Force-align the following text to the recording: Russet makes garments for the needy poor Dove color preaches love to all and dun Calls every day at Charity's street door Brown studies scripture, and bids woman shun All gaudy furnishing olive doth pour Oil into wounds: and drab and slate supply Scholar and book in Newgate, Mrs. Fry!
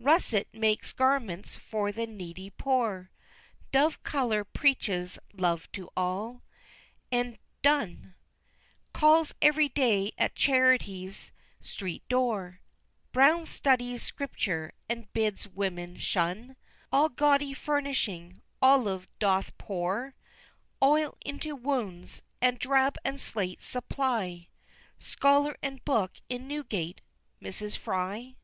Russet 0.00 0.48
makes 0.52 0.92
garments 0.92 1.54
for 1.54 1.92
the 1.92 2.08
needy 2.08 2.50
poor 2.50 3.12
Dove 3.70 4.02
color 4.02 4.42
preaches 4.42 5.16
love 5.32 5.70
to 5.70 5.88
all 5.96 6.42
and 7.12 7.38
dun 7.62 8.16
Calls 8.92 9.32
every 9.40 9.68
day 9.68 10.10
at 10.18 10.34
Charity's 10.34 11.30
street 11.62 12.02
door 12.08 12.58
Brown 13.12 13.46
studies 13.46 14.02
scripture, 14.02 14.72
and 14.88 15.12
bids 15.12 15.46
woman 15.46 15.98
shun 15.98 16.56
All 16.90 17.08
gaudy 17.08 17.54
furnishing 17.54 18.42
olive 18.60 19.06
doth 19.20 19.56
pour 19.56 20.16
Oil 20.82 21.16
into 21.24 21.54
wounds: 21.54 22.22
and 22.42 22.58
drab 22.58 22.96
and 23.04 23.20
slate 23.20 23.62
supply 23.62 24.48
Scholar 24.98 25.54
and 25.62 25.84
book 25.84 26.14
in 26.28 26.48
Newgate, 26.48 27.02
Mrs. 27.40 27.76
Fry! 27.76 28.34